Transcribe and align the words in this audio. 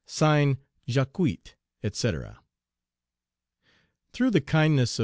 (Signed) 0.07 0.57
JAQUIT, 0.87 1.53
&c. 1.93 2.11
Through 4.11 4.31
the 4.31 4.41
kindness 4.41 4.97
of 4.97 4.99
M. 4.99 4.99